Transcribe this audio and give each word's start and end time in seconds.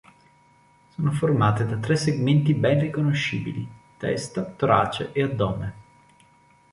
Sono 0.95 1.11
formate 1.11 1.63
da 1.67 1.77
tre 1.77 1.95
segmenti 1.95 2.55
ben 2.55 2.79
riconoscibili: 2.79 3.67
testa, 3.97 4.43
torace 4.45 5.11
e 5.11 5.21
addome. 5.21 5.73